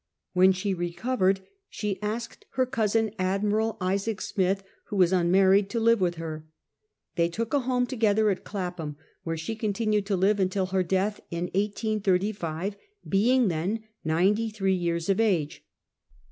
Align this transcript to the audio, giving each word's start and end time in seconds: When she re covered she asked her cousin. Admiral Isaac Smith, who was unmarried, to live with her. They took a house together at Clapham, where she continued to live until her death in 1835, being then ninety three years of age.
When 0.33 0.51
she 0.51 0.73
re 0.73 0.91
covered 0.91 1.41
she 1.69 2.01
asked 2.01 2.47
her 2.53 2.65
cousin. 2.65 3.11
Admiral 3.19 3.77
Isaac 3.79 4.19
Smith, 4.19 4.63
who 4.85 4.95
was 4.95 5.13
unmarried, 5.13 5.69
to 5.69 5.79
live 5.79 6.01
with 6.01 6.15
her. 6.15 6.47
They 7.17 7.29
took 7.29 7.53
a 7.53 7.59
house 7.59 7.87
together 7.89 8.31
at 8.31 8.43
Clapham, 8.43 8.95
where 9.21 9.37
she 9.37 9.55
continued 9.55 10.07
to 10.07 10.17
live 10.17 10.39
until 10.39 10.65
her 10.65 10.81
death 10.81 11.19
in 11.29 11.43
1835, 11.53 12.77
being 13.07 13.47
then 13.47 13.83
ninety 14.03 14.49
three 14.49 14.73
years 14.73 15.07
of 15.07 15.19
age. 15.19 15.63